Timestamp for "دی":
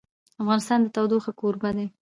1.77-1.85